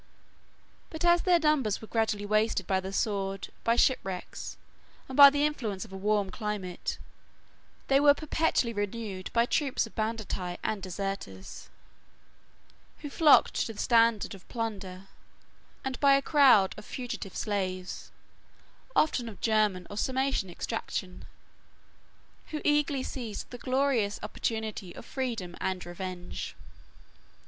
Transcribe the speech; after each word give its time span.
But 0.89 1.05
as 1.05 1.21
their 1.21 1.37
numbers 1.37 1.79
were 1.79 1.87
gradually 1.87 2.25
wasted 2.25 2.65
by 2.65 2.79
the 2.79 2.91
sword, 2.91 3.49
by 3.63 3.75
shipwrecks, 3.75 4.57
and 5.07 5.15
by 5.15 5.29
the 5.29 5.45
influence 5.45 5.85
of 5.85 5.93
a 5.93 5.95
warm 5.95 6.31
climate, 6.31 6.97
they 7.87 7.99
were 7.99 8.15
perpetually 8.15 8.73
renewed 8.73 9.31
by 9.31 9.45
troops 9.45 9.85
of 9.85 9.93
banditti 9.93 10.57
and 10.63 10.81
deserters, 10.81 11.69
who 13.01 13.11
flocked 13.11 13.53
to 13.67 13.73
the 13.73 13.77
standard 13.79 14.33
of 14.33 14.49
plunder, 14.49 15.03
and 15.85 15.99
by 15.99 16.13
a 16.15 16.21
crowd 16.23 16.73
of 16.79 16.85
fugitive 16.85 17.35
slaves, 17.35 18.09
often 18.95 19.29
of 19.29 19.39
German 19.39 19.85
or 19.87 19.97
Sarmatian 19.97 20.49
extraction, 20.49 21.25
who 22.47 22.59
eagerly 22.65 23.03
seized 23.03 23.51
the 23.51 23.59
glorious 23.59 24.19
opportunity 24.23 24.95
of 24.95 25.05
freedom 25.05 25.55
and 25.59 25.85
revenge. 25.85 26.55